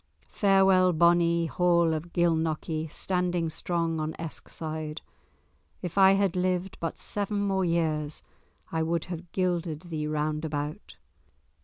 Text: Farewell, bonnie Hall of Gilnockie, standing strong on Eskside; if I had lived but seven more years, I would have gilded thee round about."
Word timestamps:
Farewell, 0.29 0.93
bonnie 0.93 1.45
Hall 1.45 1.93
of 1.93 2.11
Gilnockie, 2.11 2.87
standing 2.91 3.51
strong 3.51 3.99
on 3.99 4.15
Eskside; 4.17 4.99
if 5.83 5.95
I 5.95 6.13
had 6.13 6.35
lived 6.35 6.77
but 6.79 6.97
seven 6.97 7.39
more 7.45 7.63
years, 7.63 8.23
I 8.71 8.81
would 8.81 9.03
have 9.05 9.31
gilded 9.31 9.81
thee 9.91 10.07
round 10.07 10.43
about." 10.43 10.95